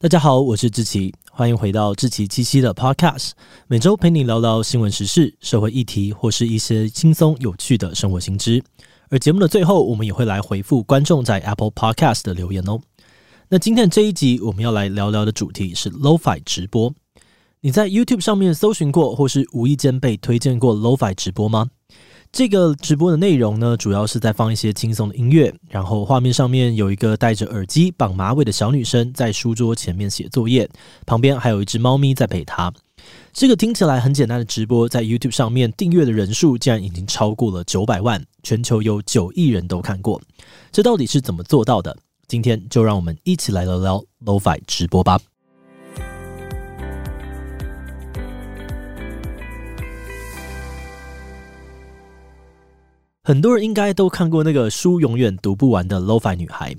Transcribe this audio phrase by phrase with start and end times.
[0.00, 3.32] 大家好，我是志奇，欢迎回到志奇七七的 Podcast，
[3.66, 8.62] 每周陪你聊聊新闻时事、社会议题或是一些轻松有趣的生活新知。
[9.10, 12.78] 而节目的最后，我们也会来回复观众在 Apple Podcast 的留言哦。
[13.48, 16.94] 那今天这一集我们要来聊聊的主题是 Lo-Fi 直播。
[17.62, 21.70] 你在 YouTube 上面搜寻过，或是无意间被推荐过 Lo-Fi 直播吗？
[22.30, 30.68] 这个直播的内容呢，主要是在放一些轻松的音乐，然后画面上面有一个戴着耳机、绑马尾的小女生在书桌前面写作业，
[31.06, 32.72] 旁边还有一只猫咪在陪她。
[33.32, 40.20] 这个听起来很简单的直播，在 YouTube 上面订阅的人数竟然已经超过了九百万，全球有九亿人都看过。
[40.70, 41.96] 这到底是怎么做到的？
[42.26, 45.18] 今天就让我们一起来聊聊 Lo-Fi 直播吧。
[53.28, 56.74] 很多人应该都看过那个书永远读不完的 Lo-Fi 女孩。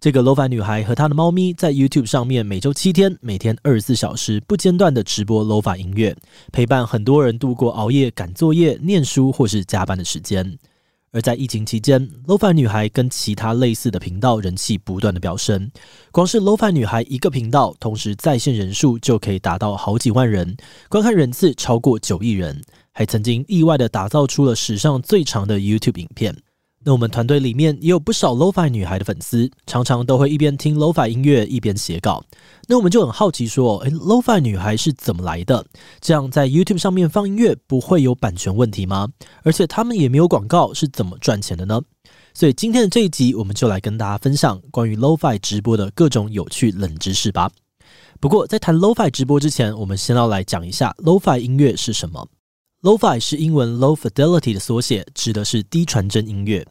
[0.00, 6.16] 这个 Lo-Fi 女孩和她的猫咪在 YouTube 上面每周七天，每天二十四小时不间断的直播 Lo-Fi 音乐，
[6.52, 10.58] 陪伴很多人度过熬夜赶作业、念书或是加班的时间。
[11.12, 15.70] 而在疫情期间，Lo-Fi 女孩跟其他类似的频道人气不断的飙升。
[16.10, 20.56] 光是 Lo-Fi 女孩一个频道，同时在线人数就可以达到好几万人，
[20.88, 26.36] 观看人次超过九亿人，还曾经意外的打造出了史上最长的 YouTube 影片。
[26.82, 32.24] 那我们团队里面也有不少 Lo-Fi 女孩的粉丝，常常都会一边听 Lo-Fi 音乐一边写稿。
[32.66, 35.66] 那我们就很好奇说，诶，Lo-Fi 女孩是怎么来的？
[36.00, 39.08] 这样在 YouTube 上面放音乐不会有版权问题吗？
[39.42, 41.82] 而且他们也没有广告，是怎么赚钱的呢？
[42.32, 47.50] 所以今天的这一集，我们就来跟大家分享关于 Lo-Fi 直播的各种有趣冷知识吧。
[48.20, 52.26] 不过在谈 Lo-Fi 直播之前，我们先要来讲一下 Lo-Fi 音乐是什么。
[52.82, 56.66] Lo-Fi 是英文 Low Fidelity 的缩写，指的是低传真音乐。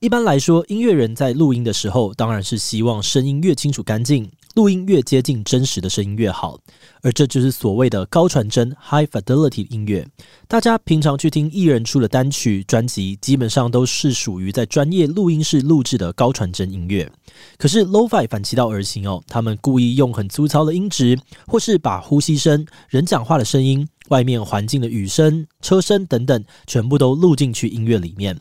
[0.00, 6.58] 一般来说，音乐人在录音的时候，当然是希望声音越清楚干净，录音越接近真实的声音越好。
[7.00, 10.04] 而这就是所谓的高传真 （High Fidelity） 音乐。
[10.48, 17.08] 大家平常去听艺人出的单曲、专辑，基本上都是属于在专业录音室录制的高传真音乐。
[17.56, 23.88] 可是 Lo-Fi 反其道而行哦，他们故意用很粗糙的音质，或是把呼吸声、人讲话的声音。
[24.08, 28.38] 外面环境的雨声、车声等等，全部都录进去音乐里面。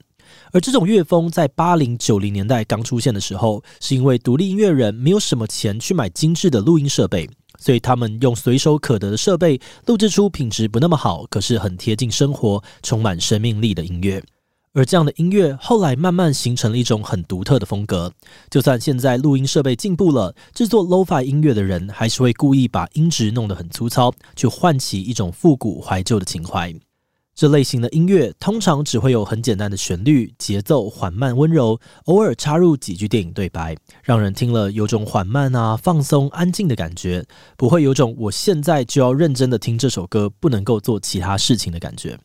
[0.54, 7.30] 而这种乐风在八零九零年代刚出现的时候，是因为独立音乐人没有什么钱去买精致的录音设备，
[7.60, 14.24] 所以他们用随手可得的设备录制出品质不那么好，可是很贴近生活、充满生命力的音乐。
[14.74, 18.14] 而这样的音乐后来慢慢形成了一种很独特的风格。
[18.50, 26.74] 就算现在录音设备进步了，制作 Lo-Fi 音乐的人还是会故意把音质弄得很粗糙，去唤起一种复古怀旧的情怀。
[27.34, 37.26] 这类型的音乐通常只会有很简单的旋律，节奏缓慢温柔，偶尔插入几句电影对白，让人听了有种缓慢啊、放松、安静的感觉，
[37.58, 42.18] 不会有种我现在就要认真的听这首歌，不能够做其他事情的感觉。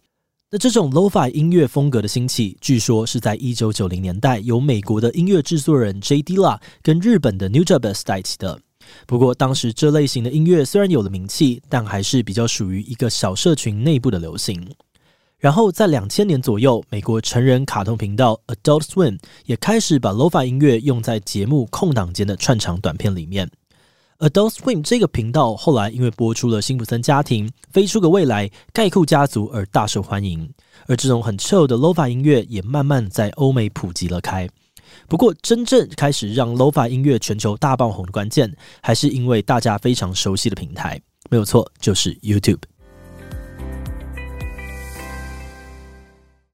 [0.48, 6.22] 那这种 Lo-Fi 音乐风格的兴起，据说是在一九九零年代由美国的音乐制作人 J.
[6.22, 8.60] Dilla 跟日本的 Nujabes 带起的。
[9.08, 14.64] 不过当时这类型的音乐虽然有了名气，但还是比较属于一个小社群内部的流行。
[15.36, 23.50] 然后在两千年左右，美国成人卡通频道 Adult Swim 也开始把 Lo-Fi 音乐用在节目空档间的串场短片里面。
[24.18, 30.50] Adult Swim 这个频道后来因为播出了《辛普森家庭》、《飞出个未来》、《盖库家族》而大受欢迎，
[30.86, 34.48] 而这种很 chill 的 lofa 音乐也慢慢在欧美普及了开。
[35.06, 38.50] 不过，真正开始让 lofa 音乐全球大爆红的关键，
[38.80, 40.98] 还是因为大家非常熟悉的平台，
[41.28, 42.62] 没有错，就是 YouTube。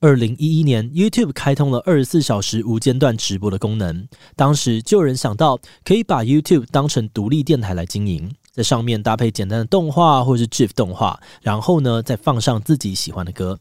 [0.03, 4.09] 二零一一年，YouTube 开通了二十四小时无间断直播的功能。
[4.35, 13.57] 当时就有人想到，可以把 YouTube 当成独立电台来经营，在上面搭配简单的动画或是 GIF 动画，然后呢，再放上自己喜欢的歌。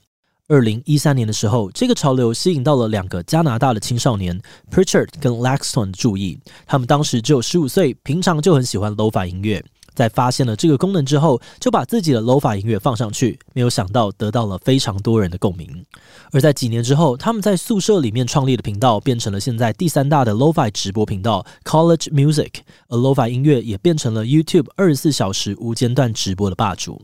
[0.48, 4.42] 二零一三年的时候，这个潮流吸引到了两个加拿大的青少年
[4.72, 6.40] Pritchard 跟 Laxton 的注意。
[6.66, 9.64] 他们当时只有十五岁，平常就很喜欢 Lo-Fi 音乐。
[9.94, 15.86] 在发现了这个功能之后，就把自己的 Lo-Fi 音乐放上去，没有想到得到了非常多人的共鸣。
[16.32, 22.52] 而在几年之后，他们在宿舍里面创立的频道变成了现在第三大的 Lo-Fi 直播频道 College Music，
[22.88, 27.02] 而 Lo-Fi 音乐也变成了 YouTube 二十四小时无间断直播的霸主。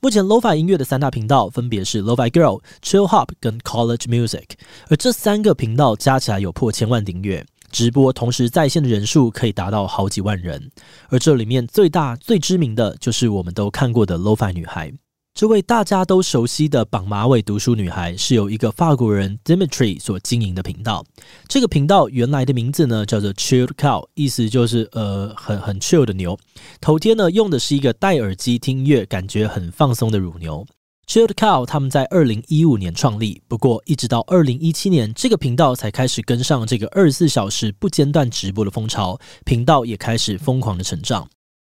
[0.00, 4.44] 目前 Lo-Fi 音乐的三大频道分别是 Lo-Fi Girl、Chill Hop 跟 College Music，
[4.88, 7.44] 而这三个频道加起来有破千万订阅。
[7.70, 10.70] 直播同时在线的人数可以达到好几万人，
[11.08, 14.92] 而这里面最大最知名的就是我们都看过的 Lo-Fi 女孩。
[15.34, 21.04] 这位大家都熟悉的绑马尾读书女孩，是由一个法国人 Dimitri 所经营的频道。
[21.46, 26.36] 这个频道原来的名字呢叫做 Chill Cow，意思就是呃很很 chill 的牛。
[26.80, 30.66] 头贴呢用的是一个戴耳机听音乐，感觉很放松的乳牛。
[31.08, 41.26] Chilled Cow 他们在二零一五年创立，不过一直到二零一七年，这个频道才开始跟上这个二十四小时不间断直播的风潮，频道也开始疯狂的成长。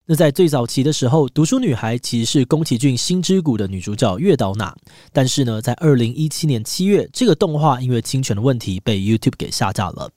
[0.06, 4.74] 那在最早期的时候，读书女孩其实是宫崎骏《心之谷》的女主角月岛娜，
[5.12, 10.10] 但是呢，在二零一七年七月，这个动画因为侵权的问题被 YouTube 给下架了。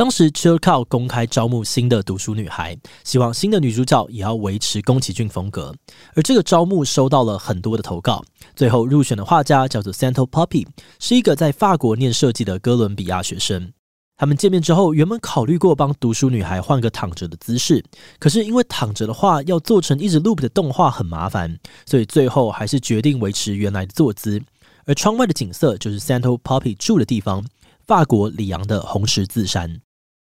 [0.00, 2.74] 当时 Chill Cow 公开招募新的读书女孩，
[3.04, 5.74] 希望新的女主角也要维持宫崎骏风格。
[6.14, 8.24] 而这个招募收到了很多的投稿，
[8.56, 10.66] 最后入选的画家叫做 Santo Poppy，
[10.98, 13.70] 是一个在法国念设计的哥伦比亚学生。
[14.16, 17.84] 他们见面之后，原本考虑过帮读书女孩换个躺着的姿势，
[18.18, 21.54] 可是因为躺着的话要做成一直 loop 的动画很麻烦，
[21.84, 24.42] 所以最后还是决定维持原来的坐姿。
[24.86, 27.44] 而窗外的景色就是 Santo Poppy 住的地方，
[27.86, 29.78] 法国里昂的红十字山。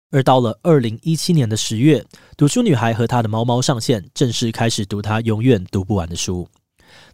[0.09, 2.05] 而到了二零一七年的十月，
[2.37, 6.47] 读书女孩和她的猫猫上线，正式开始读她永远读不完的书。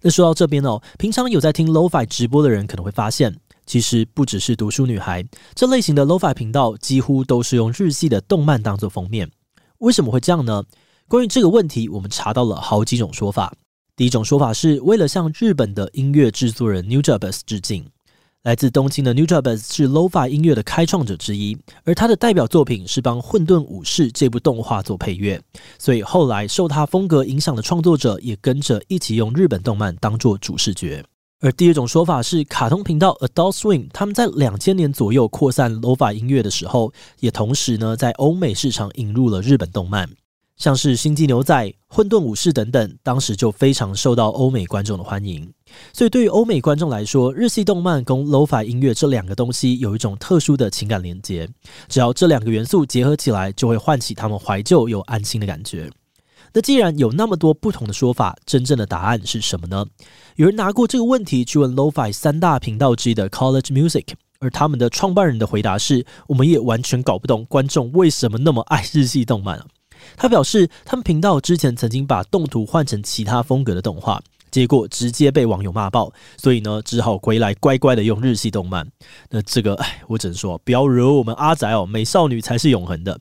[0.02, 3.36] 那说到这边哦，平常有在听 Lo-Fi 直播的人可能会发现，
[3.66, 5.26] 其实不只是读书女孩
[5.56, 9.32] 这类型的 Lo-Fi 频道，几乎都是用日系的动漫当做封面。
[9.80, 10.64] 为什么会这样呢？
[11.08, 13.52] 关于这个问题，我们查到了好几种说法。
[13.96, 17.86] 第一种说法是为了向日本的音乐制作人 New j a b e s 致敬。
[18.44, 25.42] 来自东京的 Nujabes 是 Lo-Fi 音乐的开创者之一，而他的代表作品是帮《混沌武士》这部动画做配乐，
[25.80, 31.02] 所以后来受他风格影响的创作者也跟着一起用日本动漫当做主视觉。
[31.40, 36.92] 而第二种说法是，卡通频道 Adult Swim 他们在两千年左右扩散 Lo-Fi 音乐的时候，
[37.22, 40.10] 也同时呢在欧美市场引入了日本动漫。
[40.56, 41.56] 像是《星际牛仔》、
[41.88, 45.52] 《混沌武士》等等，当时就非常受到欧美观众的欢迎。
[45.92, 51.50] 所以，对于欧美观众来说，日系动漫跟 Lo-Fi 音乐这两个东西有一种特殊的情感连接。
[51.90, 55.90] 只要这两个元素结合起来，就会唤起他们怀旧又安心的感觉。
[56.54, 59.88] 那既然有那么多不同的说法，真正的答案是什么呢？
[60.36, 64.06] 有人拿过这个问题去问 Lo-Fi 三大频道之一的 College Music，
[64.40, 69.66] 而他们的创办人的回答是：我们也完全搞不懂观众为什么那么爱日系动漫。
[70.16, 74.22] 他表示，他们频道之前曾经把动图换成其他风格的动画，
[74.52, 78.88] 结果直接被网友骂爆，所以呢，只好回来乖乖的用日系动漫。
[79.30, 83.20] 那这个，哎，我只能说，不要惹我们阿宅哦，美少女才是永恒的。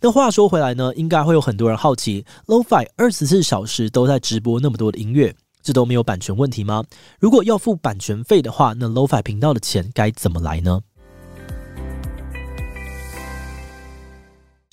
[0.00, 6.84] 那话说回来呢，应该会有很多人好奇，Lo-Fi 二十四小时都在直播那么多的音乐，这都没有版权问题吗？
[7.18, 10.80] 如果要付版权费的话，那 Lo-Fi 频道的钱该怎么来呢？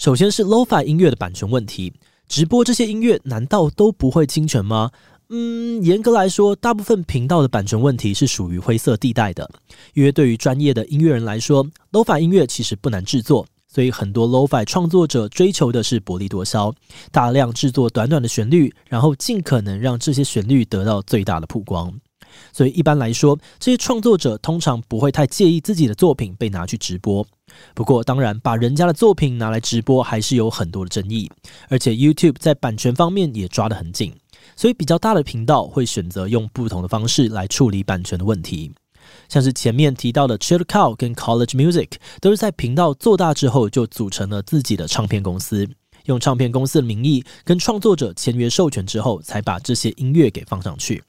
[0.02, 1.94] 首先是 Lo-Fi 音乐的版权问题，
[2.28, 4.90] 直播这些音乐难道都不会侵权吗？
[5.30, 9.48] 嗯，严格来说，大部分频道的版权问题是属于灰色地带的，
[9.94, 16.74] 因为对于专业的音乐人来说，Lo-Fi 音乐其实不难制作，所以很多 Lo-Fi 创作者追求的是薄利多销，
[17.12, 21.94] 大量制作短短的旋律，然后尽可能让这些旋律得到最大的曝光。
[22.54, 27.26] 所以一般来说，这些创作者通常不会太介意自己的作品被拿去直播。
[27.74, 31.30] 不过，当然把人家的作品拿来直播还是有很多的争议，
[31.70, 34.14] 而且 YouTube 在版权方面也抓得很紧，
[34.56, 38.72] 所以比较大的频道会选择用不同的方式来处理版权的问题。
[39.28, 41.90] 像是前面提到的 ChillCow 跟 College Music，
[42.22, 45.68] 都是在频道做大之后就组成了自己的唱片公司，
[46.06, 51.04] 用唱片公司的名义跟创作者签约授权之后，才把这些音乐给放上去。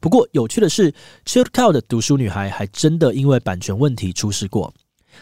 [0.00, 0.92] 不过有趣的是
[1.26, 4.72] c h i l d c o w 的读书女孩还真的因为版权问题出事过。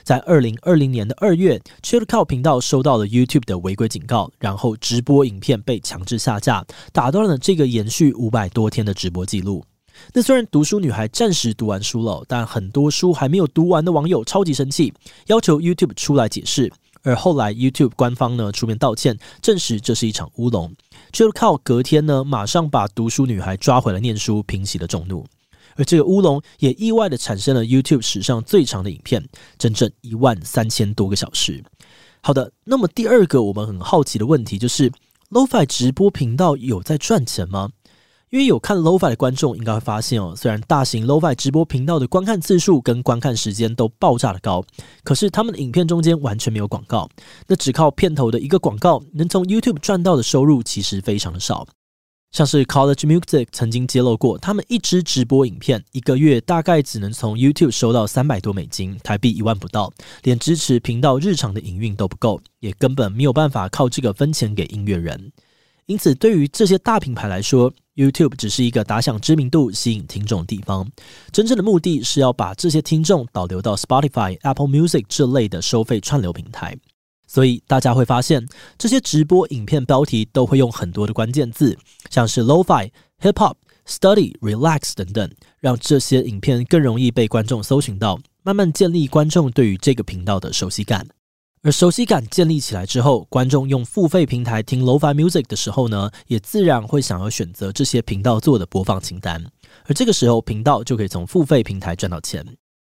[0.02, 9.64] 在二零二零年的二月 c h i l d c o w 频道收到了 YouTube 的违规警告，然后直播影片被强制下架，打断了这个延续五百多天的直播记录。
[10.12, 14.92] 那虽然读书女孩暂时读完书了，但很多书还没有读完的网友超级生气，
[15.28, 16.70] 要求 YouTube 出来解释。
[17.06, 20.74] 而后来 YouTube 官方呢出面道歉，证实这是一场乌龙。
[21.12, 25.24] Chilled Cow 隔天呢马上把读书女孩抓回来念书，平息了众怒。
[25.76, 29.24] 而这个乌龙也意外的产生了 YouTube 史上最长的影片，
[29.56, 31.62] 整整一万三千多个小时。
[32.22, 34.90] 好的，那么第二个我们很好奇的问题就是
[35.30, 37.70] ，Lo-Fi 直播频道有在赚钱吗？
[38.30, 44.64] 因为有看 Lo-Fi 的观众应该会发现哦，虽然大型 Lo-Fi 直播频道的观看次数跟观看时间都爆炸的高，
[45.04, 47.08] 可是他们的影片中间完全没有广告，
[47.46, 51.66] 那只靠片头的一个广告，能从 YouTube 赚到的收入其实非常的少。
[52.32, 59.90] 像是 College Music 曾经揭露过，他们一支直播影片一个月大概只能从 YouTube 收到三百多美金，台币一万不到，
[60.24, 65.32] 连支持频道日常的营运都不够，也根本没有办法靠这个分钱给音乐人。
[65.86, 70.88] 因此，对于这些大品牌来说，YouTube 只是一个打响知名度、吸引听众的地方。
[71.32, 76.76] 真正的目的是要把这些听众导流到 Spotify、Apple Music 这类的收费串流平台。
[77.26, 78.46] 所以大家会发现，
[78.78, 81.76] 这些直播影片标题都会用很多的关键字，
[82.08, 82.88] 像是 Lo-Fi、
[83.20, 91.04] Hip Hop、Study、Relax 等等，让这些影片更容易被观众搜寻到，慢慢建立观众对于这个频道的熟悉感。
[91.62, 99.44] 而熟悉感建立起来之后，观众用付费平台听 Lo-Fi Music 的时候呢，也自然会想要选择这些频道做的播放清单。
[99.86, 102.44] 而这个时候，频道就可以从付费平台赚到钱。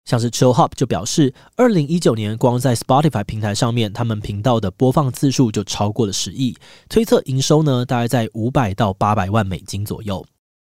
[0.05, 6.55] 像是 Chill Hop 就表示，二零一九年光在 Spotify 平台上面，他们频道的播放次数就超过了十亿，
[6.87, 10.25] 推测营收呢大概在五百到八百万美金左右。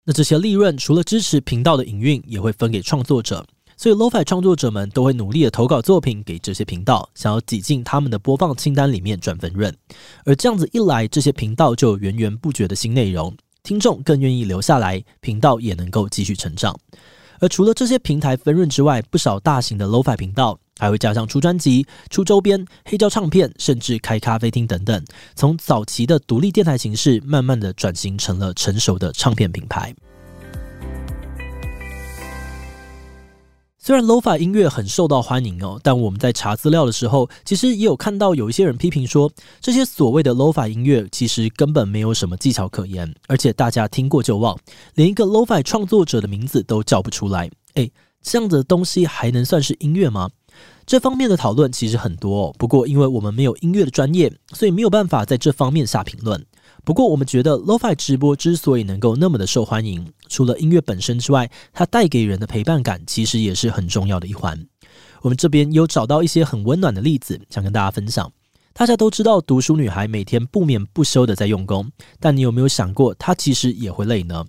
[0.06, 3.46] 那这些利润除了支持频道的营运，也会分给创作者。
[3.78, 9.76] 所以，Lo-Fi 创作者们都会努力的投稿作品给这些频道，想要挤进他们的播放清单里面赚分润。
[10.26, 16.78] 而这样子一来，这些频道就有源源不绝的新内容，听众更愿意留下来，频道也能够继续成长。
[17.42, 25.04] 而除了这些平台分润之外，不少大型的 Lo-Fi 频道还会加上出专辑、出周边、黑胶唱片，甚至开咖啡厅等等，
[25.36, 29.94] 从早期的独立电台形式，慢慢的转型成了成熟的唱片品牌。
[33.86, 44.58] 虽然 Lo-Fi 音乐很受到欢迎哦，但我们在查资料的时候，其实也有看到有一些人批评说，这些所谓的 Lo-Fi 音乐其实根本没有什么技巧可言，而且大家听过就忘，
[44.96, 47.48] 连一个 Lo-Fi 创作者的名字都叫不出来。
[47.76, 47.92] 诶，
[48.24, 50.32] 这样子的东西还能算是音乐吗？
[50.88, 56.44] 这方面的讨论其实很多哦，不过因为我们没有音乐的专业，所以没有办法在这方面下评论。
[56.86, 64.64] 不过，我们觉得 Lo-Fi 直播之所以能够那么的受欢迎，除了音乐本身之外，它带给人的陪伴感其实也是很重要的一环。
[65.24, 68.32] 我们这边有找到一些很温暖的例子，想跟大家分享。
[68.72, 71.90] 大家都知道，读书女孩每天不眠不休的在用功，
[72.20, 74.46] 但你有没有想过，她其实也会累呢？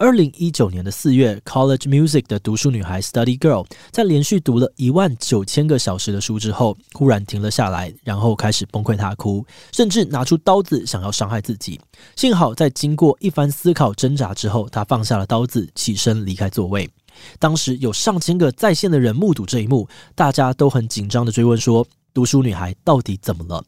[0.00, 11.78] 二零一九年的四月，College Music 的读书女孩 Study Girl 在连续读了一万九千个小时的书之后，忽然停了下来，然后开始崩溃大哭，甚至拿出刀子想要伤害自己。
[12.16, 16.88] 幸好在经过一番思考挣扎之后，她放下了刀子，起身离开座位。
[17.38, 23.62] 当时有上千个在线的人目睹这一幕，大家都很紧张地追问说：“读书女孩到底怎么了？”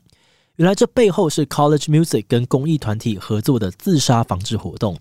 [0.57, 4.97] 原来这背后是 College Music 跟公益团体合作的自杀防治活动。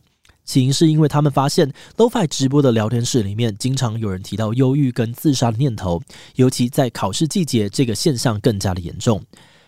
[0.52, 6.02] 起因是因为他们发现，Lo-Fi 直播的聊天室里面经常有人提到忧郁跟自杀的念头，
[6.36, 9.24] 尤其在考试季节，这个现象更加的严重。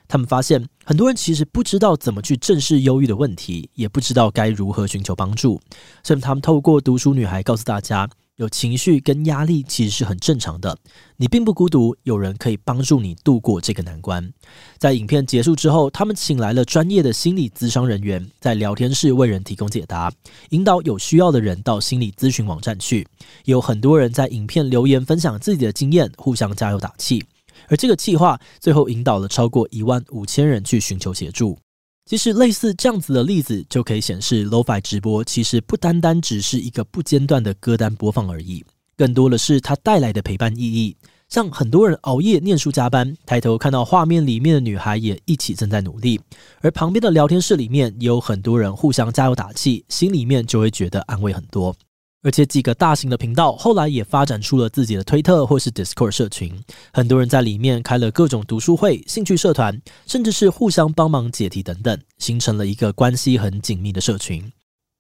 [0.10, 5.58] 他们发现，很多人其实不知道怎么去正视忧郁的问题，也不知道该如何寻求帮助，
[6.04, 8.10] 所以他们透过读书女孩告诉大家。
[8.44, 10.78] 有情绪跟压力其实是很正常的，
[11.18, 14.32] 你并不孤独，有人可以帮助你度过这个难关。
[14.78, 20.12] 在影片结束之后，他们请来了专业的心理咨商人员，在聊天室为人提供解答，
[20.50, 23.08] 引导有需要的人到心理咨询网站去。
[23.46, 27.24] 有很多人在影片留言分享自己的经验，互相加油打气。
[27.70, 31.58] 而这个计划最后引导了超过一万五千人去寻求协助。
[32.06, 38.64] 其实类似这样子的例子，就可以显示 Lo-Fi 直播其实不单单只是一个不间断的歌单播放而已，
[38.98, 40.96] 更多的是它带来的陪伴意义。
[41.30, 46.20] 像很多人熬夜念书加班，抬头看到画面里面的女孩也一起正在努力，
[46.60, 51.74] 而旁边的聊天室里面也有很多人互相加油打气，心里面就会觉得安慰很多。
[52.24, 56.58] 而且几个大型的频道后来也发展出了自己的推特或是 Discord 社群，
[56.94, 64.52] 很多人在里面开了各种读书会、兴趣社团，甚至是互相帮忙解题等等，形成了一个关系很紧密的社群。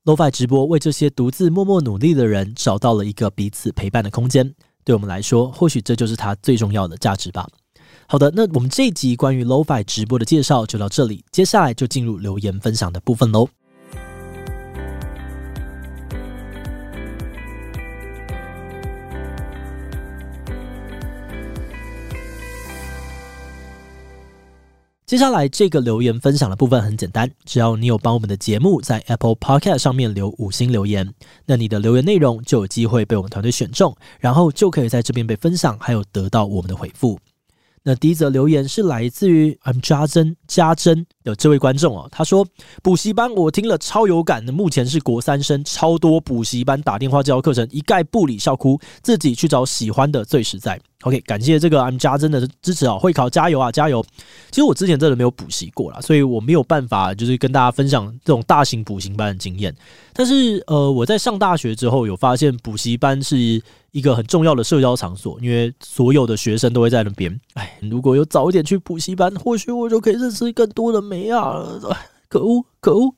[0.04, 4.54] Lo-Fi 直播为这些独自默默努力的人找到了一个彼此陪伴的空间，
[4.84, 7.48] 对我们来说，或许这就是它最重要的价值吧。
[8.06, 13.48] 好的，那我们这一集关于 Lo-Fi 直播的介绍就到这里，接下来就进入留言分享的部分喽。
[25.06, 31.14] 接下来这个留言分享的部分很简单，只要你有帮我们的节目在 Apple Podcast 上面留五星留言，
[31.46, 37.20] 那你的留言内容就有机会被我们团队选中，然后就可以在这边被分享，还有得到我们的回复。
[37.84, 42.48] 那第一则留言是来自于 I'm 加珍家珍的这位观众哦，他说
[42.82, 50.80] 补习班我听了超有感的，目前是国三生，超多补习班打电话教课程，一概不理笑哭，自己去找喜欢的最实在。
[51.04, 54.04] OK，感谢这个 M 家真的支持啊，会考加油啊，加油！
[54.50, 59.76] 其实我之前真的没有补习过啦，所以我没有办法就是跟大家分享这种大型补习班的经验。
[60.14, 67.40] 但是呃，我在上大学之后有发现补习班是一个很重要的社交场所，因为所有的学生都会在那边。
[67.56, 71.64] 哎，如果有早一点去补习班，或许我就可以认识更多的美啊！
[72.30, 73.14] 可恶，可恶！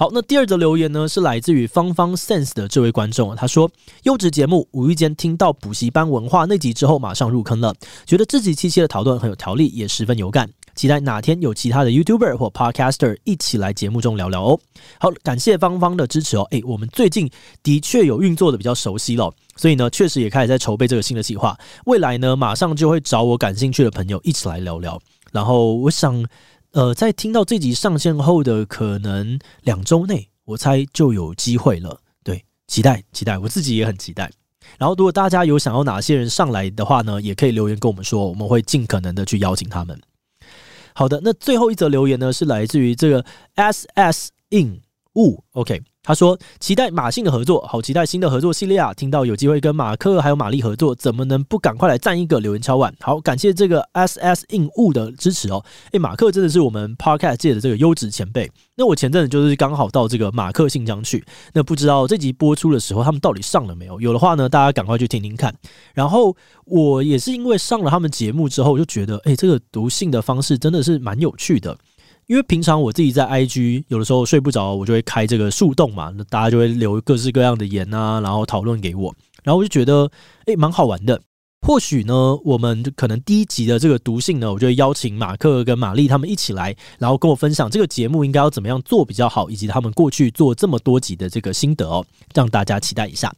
[0.00, 3.68] 好，那第二则留言呢，是来自于芳芳 sense 的这位观众啊，他说：
[4.04, 7.74] 优质节目，无意间听到补习班文化那集之后，马上入坑了，
[8.06, 14.60] 觉得自己七七的讨论很有条理，也十分有感，期待哪天有其他的 YouTuber 或 Podcaster 一起来节目中聊聊哦。
[15.00, 16.46] 好，感谢芳芳的支持哦。
[16.52, 17.28] 诶，我们最近
[17.64, 24.96] 的确有运作的比较熟悉了，所以呢，确实也开始在筹备这个新的计划，未来呢，马上就会找我感兴趣的朋友一起来聊聊。
[25.32, 26.24] 然后我想。
[26.72, 32.00] 呃，在听到这集上线后的可能两周内，我猜就有机会了。
[32.22, 34.30] 对，期待期待，我自己也很期待。
[34.76, 39.98] 然后，如果大家有想要哪些人上来的话呢，也可以留言跟我们说，我们会尽可能的去邀请他们。
[40.94, 44.82] 好的，那最后一则留言呢，是来自于这个 S S in
[45.14, 45.82] 物，OK。
[46.00, 48.94] 他说：“期待马信的合作，好期待新的合作系列啊！
[48.94, 52.94] 听到有机会跟马克还有玛丽合作，怎么能不赶快来赞一个留言敲碗？
[53.00, 55.62] 好，感谢这个 S S in 物的支持哦！
[55.92, 58.50] 诶，马克真的是我们 Podcast 界的这个优质前辈。
[58.74, 61.22] 那我前阵子就是刚好到这个马克信箱去，
[61.52, 64.00] 那不知道这集播出的时候他们到底上了没有？
[64.00, 65.54] 有的话呢，大家赶快去听听看。
[65.92, 66.34] 然后
[66.64, 71.76] 我也是因为上了他们节目之后，我就觉得，诶，这个读信的方式真的是蛮有趣的。”
[72.28, 80.10] 因为平常我自己在 IG 有的时候睡不着，我就会开这个树洞嘛，那大家就会留各式各样的言啊，然后讨论给我，然后我就觉得
[80.44, 81.18] 诶蛮好玩的。
[81.66, 92.04] 或许呢，我们可能第一集的这个读性呢，我就会邀请马克跟玛丽他们一起来，然后跟我分享这个节目应该要怎么样做比较好，以及他们过去做这么多集的这个心得哦，
[92.34, 93.34] 让大家期待一下。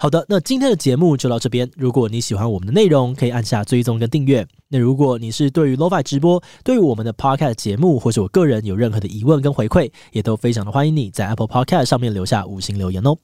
[0.00, 1.68] 好的，那今天的节目就到这边。
[1.76, 4.46] 如果你喜欢我们的内容，可以按下追踪跟订阅。
[4.68, 13.16] 那如果你是对于 Lo-Fi 直播、对于我们的 Podcast 节目，或是我个人有任何的疑问跟回馈，也都非常的欢迎你在 Apple Podcast 上面留下五星留言哦。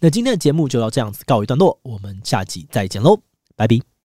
[0.00, 3.20] 那今天的节目就到这样子告一段落，我们下集再见喽，
[3.54, 3.91] 拜拜。